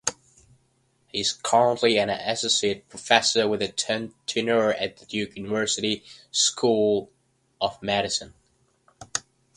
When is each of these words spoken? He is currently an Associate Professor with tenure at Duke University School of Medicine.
He 1.09 1.19
is 1.19 1.31
currently 1.31 1.99
an 1.99 2.09
Associate 2.09 2.89
Professor 2.89 3.47
with 3.47 3.61
tenure 3.75 4.73
at 4.73 5.07
Duke 5.07 5.37
University 5.37 6.03
School 6.31 7.11
of 7.61 7.83
Medicine. 7.83 8.33